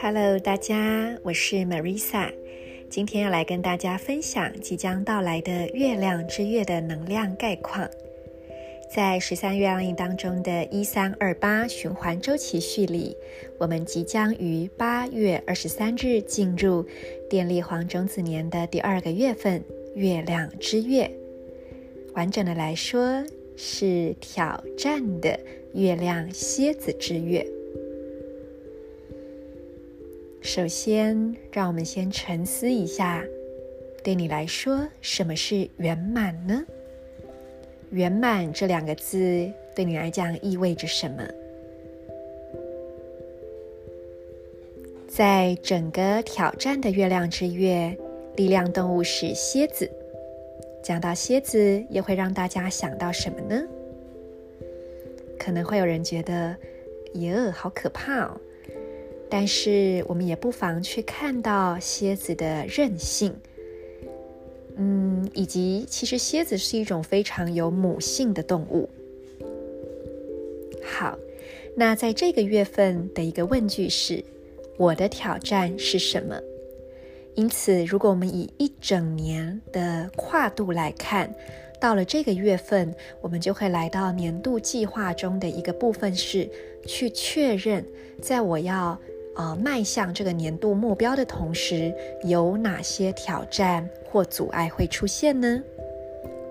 [0.00, 2.32] Hello，大家，我是 Marisa，
[2.88, 7.88] 今天要来跟大家分享即将到来的月亮之月的能量概况。
[8.90, 13.16] 在十三月亮历当中的一三二八循环周期序里，
[13.58, 16.86] 我们即将于八月二十三日进入
[17.28, 19.62] 电力黄种子年的第二个月份——
[19.94, 21.10] 月亮之月。
[22.14, 23.22] 完整的来说，
[23.60, 25.36] 是挑战的
[25.74, 27.44] 月亮蝎子之月。
[30.40, 33.24] 首先，让我们先沉思一下，
[34.04, 36.64] 对你来说，什么是圆满呢？
[37.90, 41.28] 圆满这两个字对你来讲意味着什么？
[45.08, 47.98] 在整个挑战的月亮之月，
[48.36, 49.90] 力量动物是蝎子。
[50.82, 53.62] 讲到蝎子，又会让大家想到什么呢？
[55.38, 56.56] 可能会有人觉得，
[57.14, 58.40] 哟，好可怕哦。
[59.30, 63.34] 但是，我们也不妨去看到蝎子的韧性，
[64.76, 68.88] 嗯，以及其实蝎子是一种非常有母性的动物。
[70.82, 71.18] 好，
[71.76, 74.24] 那在这个月份的一个问句是：
[74.78, 76.40] 我的挑战是什么？
[77.38, 81.32] 因此，如果我们以一整年的跨度来看，
[81.80, 86.50] 到了这个月份，我们就会来到年度计划中的一个部分，是
[86.84, 87.84] 去确认，
[88.20, 88.98] 在我要。
[89.36, 95.62] 呃，迈向这个年度目标的同时，有哪些挑战或阻碍会出现呢？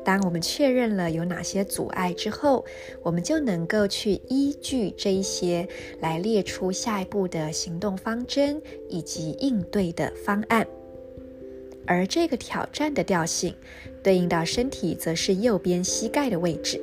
[0.08, 2.64] 当我们确认了有哪些阻碍之后，
[3.04, 5.68] 我们就能够去依据这一些
[6.00, 10.66] 来列出下一步的行动方针以及应对的方案。
[11.86, 13.54] 而这个挑战的调性
[14.02, 16.80] 对应到身体，则是右边膝盖的位置，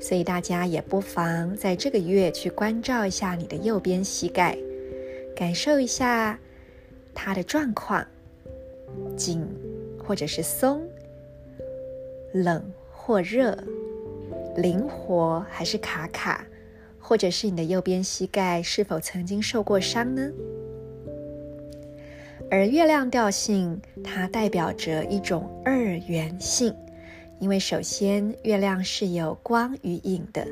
[0.00, 4.56] 所以大家也不妨在这个月去关照一下你的右边膝盖。
[5.34, 6.38] 感受一下
[7.12, 8.06] 它的状况，
[9.16, 9.44] 紧
[9.98, 10.88] 或者是松，
[12.32, 13.56] 冷或热，
[14.56, 16.46] 灵活还是卡卡，
[16.98, 20.30] 或者是你的右边膝盖是否曾经受过伤呢？
[22.50, 26.74] 而月亮调性，它代表着一种二元性，
[27.38, 30.46] 因为首先月亮是有光与影的。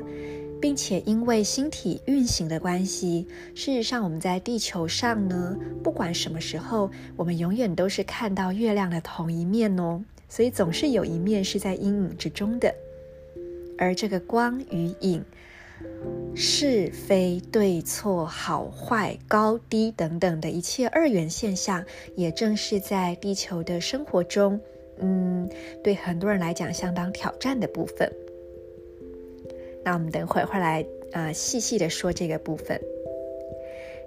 [0.59, 10.03] 并且因为星体运行的关系，事实上我们在地球上呢，不管什么时候，我们永远都是看到月亮的同一面哦。
[10.29, 12.73] 所以总是有一面是在阴影之中的。
[13.77, 15.23] 而这个光与影、
[16.35, 24.59] 是非对错、好坏高低等等的一切二元现象，也正是在地球的生活中，
[24.97, 25.47] 嗯，
[25.83, 28.11] 对很多人来讲相当挑战的部分。
[29.85, 32.81] 那我们等会儿会来啊，细细的说这个部分。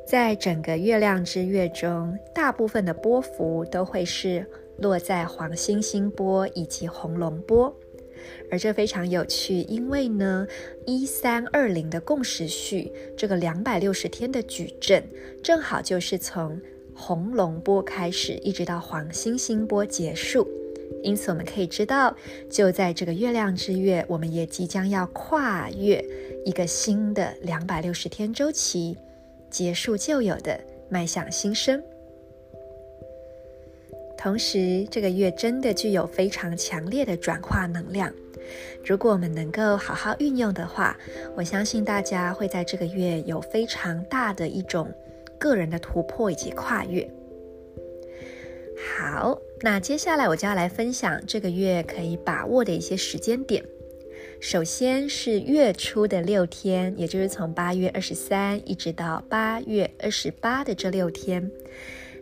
[0.04, 4.44] 在整个月亮之月中，大部分的波幅都会是
[4.80, 7.74] 落在黄星星波以及红龙波，
[8.50, 10.46] 而这非常有趣，因为呢，
[10.86, 15.04] 一三二零的共时序这个两百六十天的矩阵，
[15.42, 16.60] 正好就是从
[16.94, 20.48] 红龙波开始，一直到黄星星波结束。
[21.02, 22.14] 因此，我们可以知道，
[22.50, 26.04] 就在这个月亮之月，我们也即将要跨越
[26.44, 28.96] 一个新的两百六十天周期，
[29.48, 31.80] 结束旧有的，迈向新生。
[34.20, 38.12] 同时，这个月真的具有非常强烈的转化能量。
[38.84, 40.96] 如果我们能够好好运用的话，
[41.34, 44.92] 我相信大家会在这个月有非常大的一种
[45.38, 47.08] 个人的突破以及跨越。
[48.98, 49.40] 好。
[49.62, 53.62] 那接下来我就要来分享这个月可以把握的一些时间点。
[54.40, 61.50] 首先是月初的六天，也就是从八月二十三一直到八月二十八的这六天，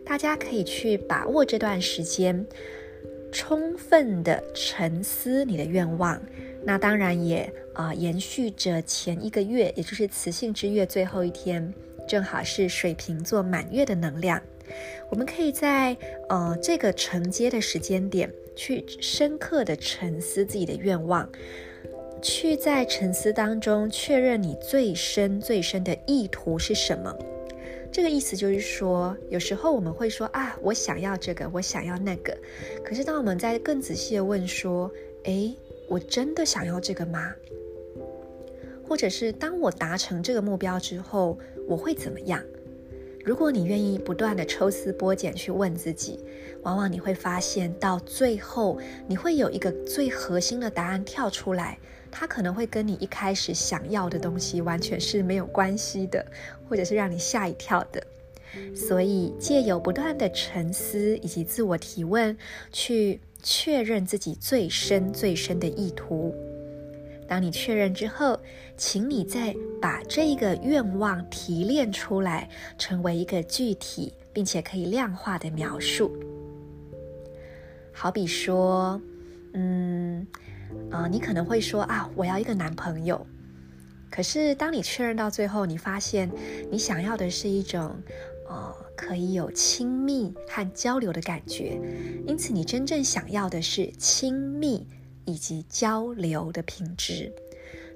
[0.05, 2.45] 大家可以去把握这段时间，
[3.31, 6.21] 充分的沉思你的愿望。
[6.63, 11.73] 那当然也啊、延续着前一个月，也就是雌性之月最后一天，
[12.07, 14.41] 正好是水瓶座满月的能量。
[15.09, 15.95] 我们可以在
[16.27, 21.27] 呃这个承接的时间点，去深刻的沉思自己的愿望，
[22.21, 27.15] 去在沉思当中确认你最深最深的意图是什么。
[27.91, 32.37] 这个意思就是说，有时候我们会说啊，我想要这个，我想要那个。
[32.83, 34.91] 可是当我们在更仔细的问说，
[35.23, 35.55] 诶，
[35.87, 37.33] 我真的想要这个吗？
[38.87, 41.37] 或者是当我达成这个目标之后，
[41.67, 42.43] 我会怎么样？
[43.29, 46.19] 如果你愿意不断地抽丝剥茧去问自己，
[46.63, 51.77] 往往你会发现到最后，你会有一个最核心的答案跳出来，
[52.09, 56.25] 它可能会跟你一开始想要的东西完全是没有关系的，
[56.67, 58.03] 或者是让你吓一跳的。
[58.75, 62.35] 所以，借由不断的沉思以及自我提问，
[62.71, 66.33] 去确认自己最深最深的意图。
[67.29, 68.39] 当你确认之后，
[68.75, 76.11] 请你再把这个愿望提炼出来，成为一个具体并且可以量化的描述。
[77.93, 78.99] 好比说，
[79.53, 80.25] 嗯，
[80.89, 83.25] 啊、你可能会说啊，我要一个男朋友。
[84.09, 86.29] 可是，当你确认到最后，你发现
[86.71, 87.95] 你想要的是一种。
[88.51, 91.79] 呃，可以有亲密和交流的感觉，
[92.25, 94.87] 因此你真正想要的是亲密
[95.29, 97.31] 以及交流的品质。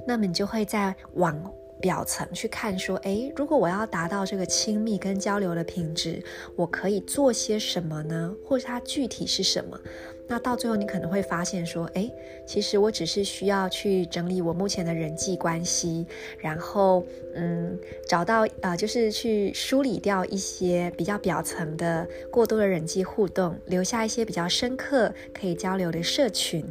[0.05, 6.23] 那么你就会在往表层去看，说，诶，如果我要达到这个亲密跟交流的品质，
[6.55, 8.33] 我可以做些什么呢？
[8.45, 9.77] 或者它具体是什么？
[10.25, 12.09] 那到最后，你可能会发现说，诶，
[12.47, 16.07] 其实我只是需要去整理我目前的人际关系，
[16.39, 17.77] 然后，嗯，
[18.07, 26.65] 找到呃，就是去梳理掉一些比较表层的过多的人际互动，留下一些比较深刻可以交流的社群，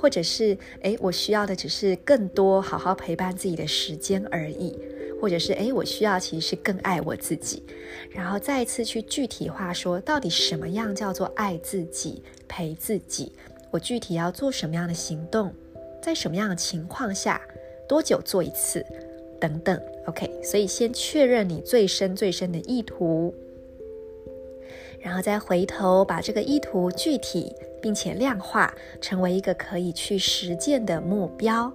[0.00, 4.76] 或者是，诶，我需要的只是更多好好陪伴自己的时间而已。
[5.20, 7.62] 或者是诶，我需要其实是更爱我自己，
[8.10, 13.30] 然后再一次去具体化说，到底什么样叫做爱自己、陪自己？
[13.70, 15.52] 我具体要做什么样的行动，
[16.02, 17.38] 在什么样的情况下，
[17.86, 18.82] 多久做一次，
[19.38, 19.78] 等等。
[20.06, 23.34] OK，所以先确认你最深最深的意图，
[25.00, 31.72] 然后再回头把这个意图具体并且量化，成为一个可以去实践的目标。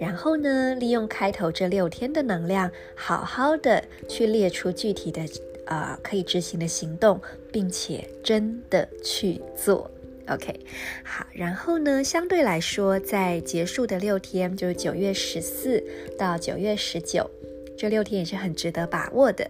[0.00, 5.22] 然后呢，利用开头这六天的能量，好好的去列出具体的，
[5.66, 7.20] 呃，可以执行的行动，
[7.52, 9.88] 并且真的去做。
[10.28, 10.58] OK，
[11.04, 11.24] 好。
[11.32, 15.84] 然后呢，相对来说，在结束的六天，就是九月十四
[16.18, 17.30] 到九月十九，
[17.76, 19.48] 这六天也是很值得把握的。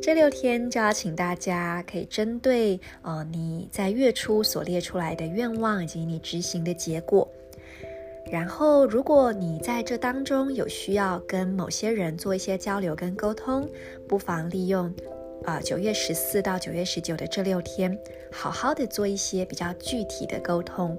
[0.00, 7.28] 这六天就要请大家可以针对，呃，你在月初所列出来的愿望以及你执行的结果。
[8.30, 13.68] 然后，如果你在这当中有需要跟某些人做一些交流跟沟通，
[14.06, 14.92] 不妨利用，
[15.44, 17.98] 啊，九月十四到九月十九的这六天，
[18.30, 20.96] 好好的做一些比较具体的沟通。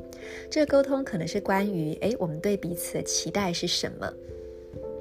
[0.51, 4.11] 这个沟通可能是关于，诶，我们对彼此的期待是什么？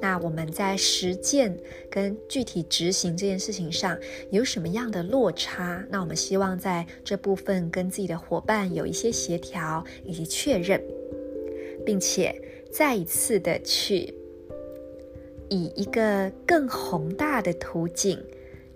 [0.00, 1.58] 那我们在实践
[1.90, 3.98] 跟具体执行这件事情上
[4.30, 5.84] 有什么样的落差？
[5.90, 10.82] 那我们希望在这部分跟自己的伙伴有一些协调以及确认。
[11.86, 12.38] 并且
[12.70, 14.12] 再一次的去
[15.48, 18.22] 以一个更宏大的图景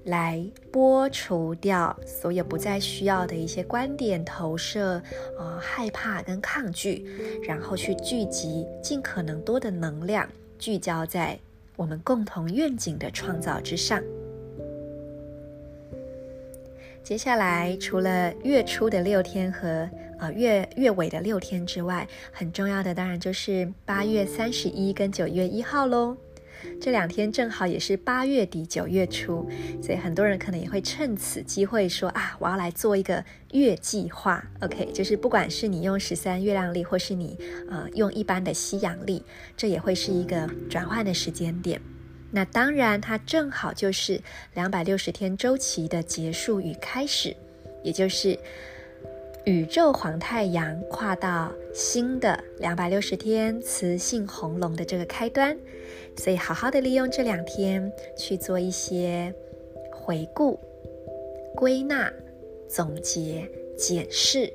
[0.05, 0.43] 来
[0.73, 5.03] 剥除掉所有不再需要的一些观点投射，
[5.39, 7.05] 呃，害怕跟抗拒，
[7.43, 10.27] 然后去聚集尽可能多的能量，
[10.63, 11.37] 聚焦在
[11.75, 14.01] 我们共同愿景的创造之上。
[17.03, 26.17] 接下来，除了月初的六天和呃月月尾的六天之外，很重要的当然就是八月三十一跟九月一号喽。
[26.81, 29.49] 这两天正好也是八月底九月初，
[29.83, 34.45] 所以很多人可能也会趁此机会说啊，我要来做一个月计划。
[34.61, 37.39] OK，就是不管是你用十三月亮历，或是你
[37.71, 39.23] 呃用一般的西洋历，
[39.57, 41.81] 这也会是一个转换的时间点。
[42.31, 44.21] 那当然，它正好就是
[44.55, 47.37] 两百六十天周期的结束与开始，
[47.83, 48.39] 也就是
[49.45, 55.55] 宇宙黄太阳跨到新的两百六十天磁性红龙的这个开端。
[56.17, 59.33] 所以，好好的利用这两天去做一些
[59.93, 60.59] 回顾、
[61.55, 62.13] 归纳、
[62.69, 64.53] 总结、检视，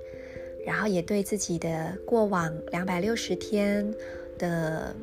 [0.65, 3.93] 然后也对自己的过往两百六十天
[4.37, 4.95] 的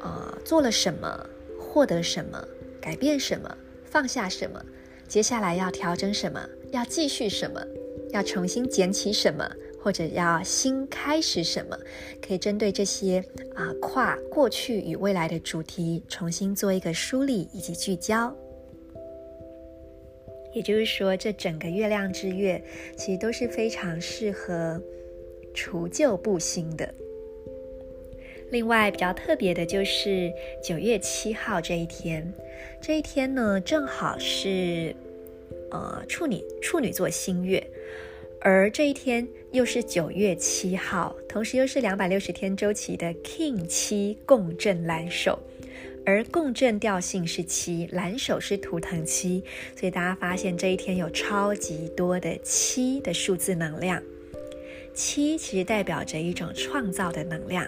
[0.00, 1.26] 呃做了什么。
[1.58, 2.42] 获得什么，
[2.80, 3.54] 改变什么，
[3.84, 4.64] 放下什么，
[5.06, 6.40] 接下来要调整什么，
[6.70, 7.62] 要继续什么，
[8.12, 9.46] 要重新捡起什么，
[9.86, 11.78] 或者要新开始什么，
[12.20, 13.22] 可以针对这些
[13.54, 18.36] 啊跨过去与未来的主题，重新做一个梳理以及聚焦。
[20.52, 22.60] 也就是说，这整个月亮之月
[22.96, 24.82] 其实都是非常适合
[25.54, 26.92] 除旧布新的。
[28.50, 32.34] 另外比较特别的就是九月七号这一天，
[32.82, 34.92] 这一天呢正好是
[35.70, 37.64] 呃处女处女座新月，
[38.40, 39.24] 而这一天
[39.56, 45.38] 又是九月七号，同时又是两百六十天周期的 King 七共振蓝手，
[46.04, 49.42] 而共振调性是七，蓝手是图腾七，
[49.74, 54.02] 所以大家发现这一天有超级多的七的数字能量，
[54.92, 57.66] 七其实代表着一种创造的能量。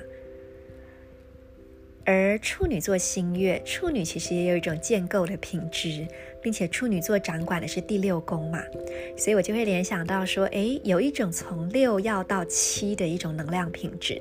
[2.09, 6.09] 而处女座新月，处女其实也有一种建构的品质，
[6.41, 8.63] 并且处女座掌管的是第六宫嘛，
[9.15, 14.19] 所以我就会联想到说，诶，有一种从六要到七的一种能量品质。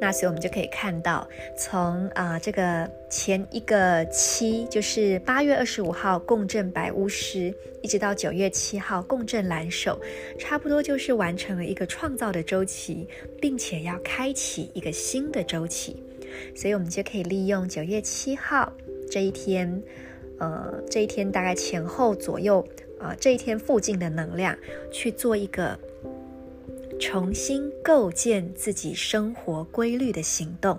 [0.00, 10.00] 那所以我们就可以看到，从啊、这个前一个七，就是八月二十五号共振白巫师，一直到九月七号共振蓝手，
[10.38, 13.06] 差不多就是完成了一个创造的周期，
[13.38, 16.02] 并且要开启一个新的周期。
[16.54, 18.72] 所以我们就可以利用九月七号
[19.10, 19.82] 这一天，
[20.38, 22.66] 呃，这一天大概前后左右，
[22.98, 24.56] 呃，这一天附近的能量
[24.90, 25.78] 去做一个
[27.00, 30.78] 重新构建自己生活规律的行动。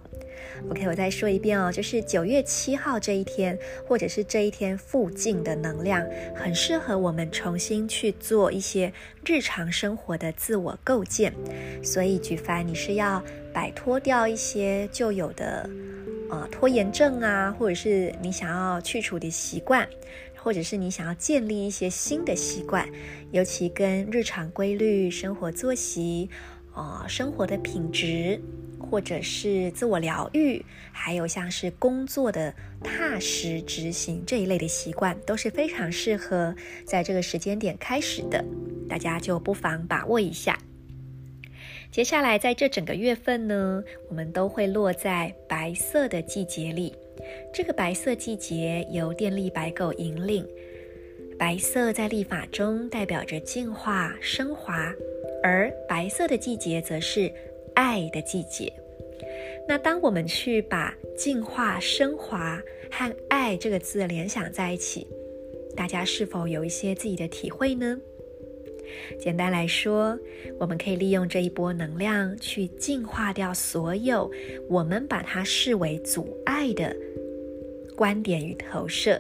[0.69, 3.57] OK，我再说一遍哦，就是九月七号这一天，
[3.87, 8.91] 或者是这一天附近的能量，很适合我们重新去做一些
[9.25, 11.33] 日常生活的自我构建。
[11.83, 13.23] 所以，举凡你是要
[13.53, 15.69] 摆脱掉一些旧有的
[16.29, 19.87] 呃拖延症啊，或者是你想要去除的习惯，
[20.35, 22.87] 或者是你想要建立一些新的习惯，
[23.31, 26.29] 尤其跟日常规律、生活作息、
[26.73, 28.41] 呃、生活的品质。
[28.91, 32.53] 或者是自我疗愈，还有像是工作的
[32.83, 36.53] 踏实执行这一类的习惯，都是非常适合
[36.85, 38.43] 在这个时间点开始的。
[38.87, 40.59] 大家就不妨把握一下。
[41.91, 46.93] 接下来在这整个月份呢，我们都会落在白色的季节里。
[47.53, 50.45] 这个白色季节由电力白狗引领，
[51.39, 54.93] 白色在历法中代表着净化、升华，
[55.43, 57.31] 而白色的季节则是。
[57.75, 58.71] 爱的季节，
[59.67, 65.07] 那当我们去把净化、升华和爱这个字联想在一起，
[65.75, 67.99] 大家是否有一些自己的体会呢？
[69.19, 70.15] 简单来说，
[70.59, 74.29] 我们可以利用这一波能量去净化掉所有
[74.69, 76.95] 我们把它视为阻碍的
[77.95, 79.19] 观点与投射。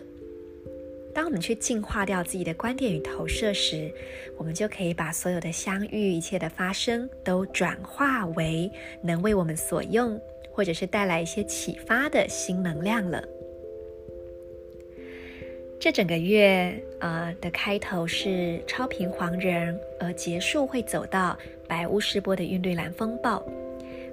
[1.13, 3.91] 当我们去净化掉自己的观点与投射时，
[4.35, 13.23] 我们就可以把所有的相遇、一切的发生都转化为能为我们所用，或者是带来一些启发的新能量了。
[15.79, 23.45] 这整个月啊、呃、的开头是超频黄人，而结束会走到白巫师波的韵律蓝风暴。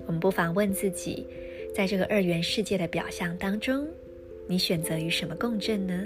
[0.06, 1.26] 我们不妨问自己，
[1.74, 3.86] 在这个二元世界的表象当中，
[4.48, 6.04] 你选择与什么共振呢？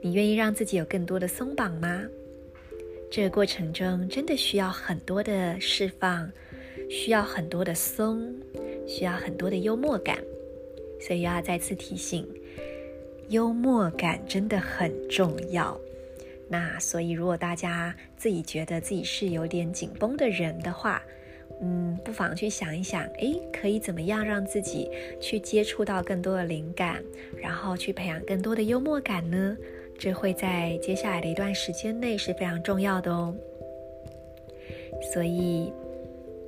[0.00, 2.02] 你愿意让自己有更多的松绑吗？
[3.10, 6.30] 这个过程中真的需要很多的释放，
[6.90, 8.34] 需要很多的松，
[8.86, 10.18] 需要很多的幽默感。
[11.00, 12.26] 所以要再次提醒，
[13.28, 15.78] 幽默感真的很重要。
[16.48, 21.02] 那所以，如果大家自己觉得自己是有点紧绷的人的话，
[21.60, 27.02] 嗯，不妨去想一想，诶，可以怎么样让自己去接触到更多的灵感，
[27.36, 29.56] 然后去培养更多的幽默感呢？
[29.98, 33.34] 这会在接下来的一段时间内是非常重要的哦。
[35.12, 35.72] 所以，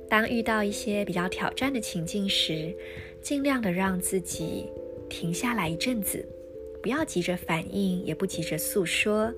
[0.07, 2.75] 当遇到一些比较挑战的情境时，
[3.21, 4.67] 尽量的让自己
[5.09, 6.27] 停下来一阵子，
[6.81, 9.33] 不要急着反应，也不急着诉说，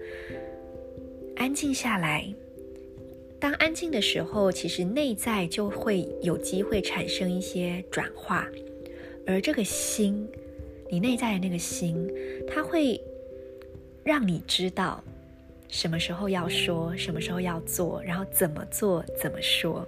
[1.36, 2.26] 安静下来。
[3.40, 8.48] 当安静的时候，其实内在就会有机会产生一些转化，
[9.26, 10.28] 而这个心，
[10.90, 12.08] 你内在的那个心，
[12.48, 13.02] 它会。
[14.04, 15.04] 让你知道
[15.68, 19.88] 什么时候要说，什么时候要做，然后怎么做，怎么说。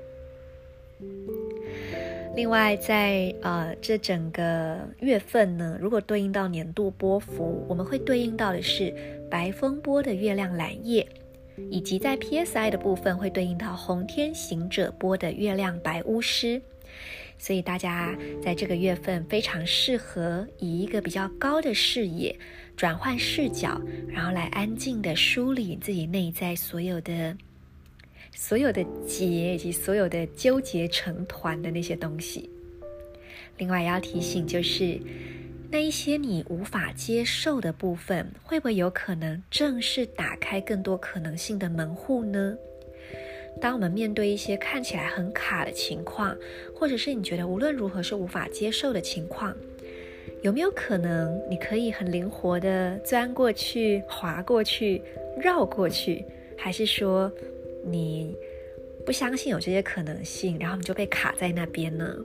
[2.36, 8.94] 另外在，呃这整个月份呢，如果对应到年度波幅，我们会对应到的是
[9.30, 11.08] 白风波的月亮蓝夜，
[11.70, 16.62] 以及在 PSI 的部分会对应到红天行者波的月亮白巫师。
[17.38, 22.38] 所以大家在这个月份非常适合以一个比较高的视野，
[22.78, 27.36] 转换视角，然后来安静的梳理自己内在所有的、
[28.32, 32.50] 所有的结以及所有的纠结成团的那些东西。
[33.58, 35.00] 另外要提醒就是，
[35.70, 42.56] 那一些你无法接受的部分，会不会有可能正是打开更多可能性的门户呢？
[43.62, 46.36] 当我们面对一些看起来很卡的情况，
[46.76, 49.56] 或者是你觉得无论如何是无法接受的情况，
[50.42, 55.02] 有没有可能你可以很灵活的钻过去、滑过去、
[55.42, 56.26] 绕过去？
[56.58, 57.32] 还是说
[57.86, 58.36] 你
[59.06, 62.16] 不相信有这些可能性，然后你就被卡在那边呢？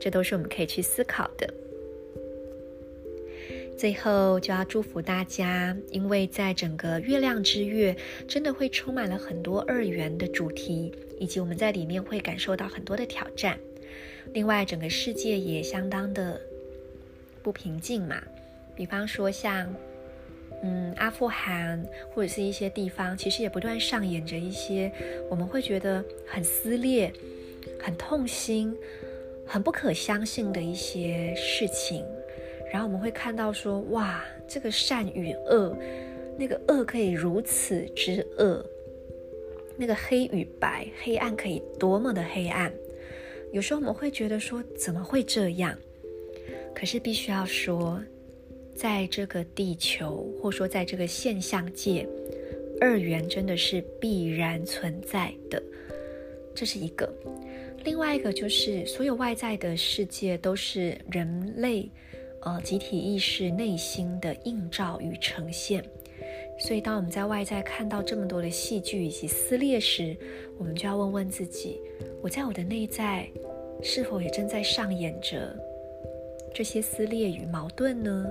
[0.00, 1.48] 这都是我们可以去思考的。
[3.76, 7.94] 最后就要祝福大家，因为在整个月亮之月，
[8.28, 13.58] 真的会充满了很多二元的主题，以及我们在里面会感受到很多的挑战。
[14.32, 16.40] 另外，整个世界也相当的
[17.42, 18.22] 不平静嘛。
[18.76, 19.72] 比方说像，
[20.62, 24.90] 嗯，阿富汗或者是一些地方，其实也不断上演着一些
[25.28, 27.12] 我们会觉得很撕裂、
[27.80, 28.74] 很痛心、
[29.44, 32.04] 很不可相信的一些事情。
[32.74, 35.78] 然后我们会看到说，哇，这个善与恶，
[36.36, 38.66] 那个恶可以如此之恶，
[39.76, 42.74] 那个黑与白，黑暗可以多么的黑暗。
[43.52, 45.72] 有时候我们会觉得说，怎么会这样？
[46.74, 48.02] 可是必须要说，
[48.74, 52.04] 在这个地球，或说在这个现象界，
[52.80, 55.62] 二元真的是必然存在的。
[56.56, 57.08] 这是一个。
[57.84, 61.88] 另外一个就是，所有外在的世界都是人类。
[62.44, 65.82] 呃，集体意识内心的映照与呈现，
[66.58, 70.14] 所以当我们在外在看到这么多的戏剧以及撕裂时，
[70.58, 71.80] 我们就要问问自己：
[72.22, 73.26] 我在我的内在
[73.82, 75.58] 是否也正在上演着
[76.54, 78.26] 这些撕裂与矛盾呢？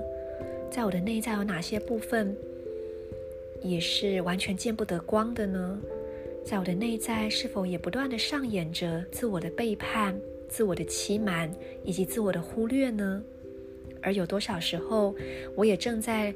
[0.70, 2.36] 在我的内在有哪些部分
[3.62, 5.80] 也是完全见不得光的呢？
[6.44, 10.16] 在我的内在是否也不断地上演着自我的背叛、
[10.48, 11.50] 自我的欺瞒
[11.82, 13.20] 以及自我的忽略呢？
[14.04, 15.14] 而有多少时候，
[15.56, 16.34] 我也正在，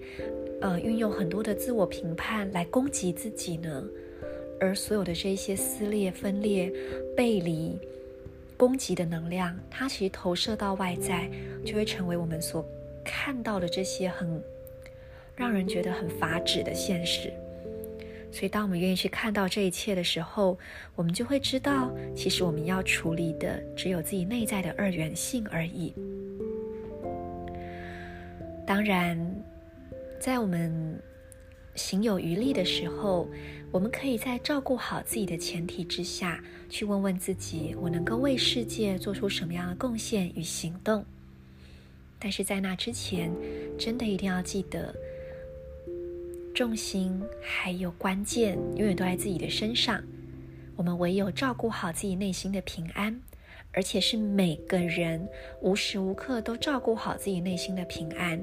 [0.61, 3.85] 呃，运用很多的自我评判来攻击自己呢？
[4.59, 6.73] 而所有的这些撕裂、分裂、
[7.17, 7.79] 背离、
[8.57, 11.31] 攻击的能量，它其实投射到外在，
[11.65, 12.67] 就会成为我们所
[13.05, 14.43] 看到的这些很
[15.37, 17.33] 让人觉得很乏指的现实。
[18.33, 20.59] 所以，当我们愿意去看到这一切的时候，
[20.97, 25.95] 我们就会知道，其实我们要处理的只有自己内在的二元性而已。
[28.69, 29.19] 当然，
[30.21, 31.01] 在我们
[31.75, 33.27] 行有余力的时候，
[33.71, 41.03] 我们可以在照顾好自己的前提之下，去问问自己：我能够为世界做出什么样的贡献与行动？
[42.19, 43.33] 但是在那之前，
[43.79, 44.95] 真的一定要记得，
[46.55, 50.05] 重心还有关键永远都在自己的身上。
[50.77, 53.19] 我们唯有照顾好自己内心的平安。
[53.79, 55.25] 而且是每个人
[55.61, 58.43] 无时无刻都照顾好自己内心的平安，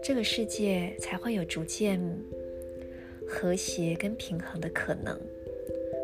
[0.00, 2.00] 这个世界才会有逐渐
[3.26, 5.20] 和谐跟平衡的可能。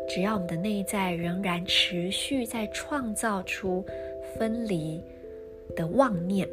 [0.09, 3.81] 只要我们的内在仍然持续在创造出
[4.37, 5.01] 分离
[5.73, 6.45] 的妄念，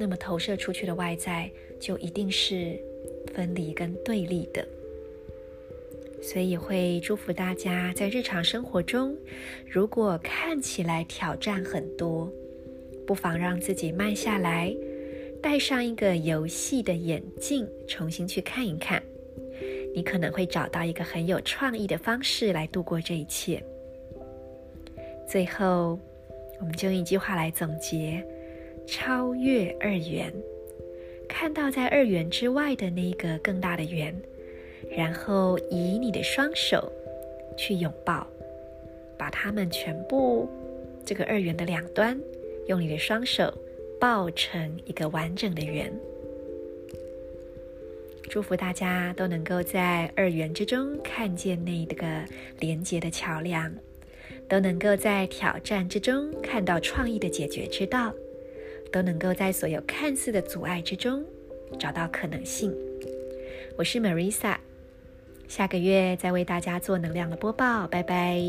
[0.00, 2.74] 那么投射出去的外在就一定是
[3.34, 4.66] 分离跟对立的。
[6.22, 9.16] 所以会祝福大家在日常生活中，
[9.68, 12.30] 如果看起来挑战很多，
[13.06, 14.74] 不妨让自己慢下来，
[15.42, 19.00] 戴上一个游戏的眼镜，重新去看一看，
[19.94, 23.62] 你可能会找到一个很有创意的方式来度过这一切。
[25.28, 25.98] 最后，
[26.58, 28.26] 我们就用一句话来总结：
[28.86, 30.32] 超越二元，
[31.28, 34.12] 看到在二元之外的那个更大的圆。
[34.96, 36.90] 然后以你的双手
[37.54, 38.26] 去拥抱，
[39.18, 40.48] 把它们全部
[41.04, 42.18] 这个二元的两端，
[42.66, 43.52] 用你的双手
[44.00, 45.92] 抱成一个完整的圆。
[48.30, 52.24] 祝福大家都能够在二元之中看见那个
[52.58, 53.70] 连接的桥梁，
[54.48, 58.14] 都能够在挑战之中看到创意的解决之道，
[58.90, 61.22] 都能够在所有看似的阻碍之中
[61.78, 62.74] 找到可能性。
[63.76, 64.56] 我是 Marisa。
[65.48, 68.40] 下个月再为大家做能量的播报，拜拜。